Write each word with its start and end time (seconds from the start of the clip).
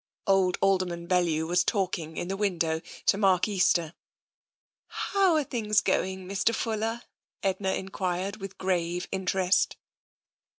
Old 0.25 0.57
Alderman 0.61 1.05
Bellew 1.05 1.45
was 1.45 1.63
talking 1.63 2.17
in 2.17 2.27
the 2.27 2.35
window 2.35 2.81
to 3.05 3.17
Mark 3.19 3.47
Easter. 3.47 3.93
"How 4.87 5.35
are 5.35 5.43
things 5.43 5.79
going, 5.79 6.27
Mr. 6.27 6.55
Fuller?" 6.55 7.03
Edna 7.43 7.69
en 7.73 7.89
quired 7.89 8.37
with 8.37 8.57
grave 8.57 9.07
interest. 9.11 9.77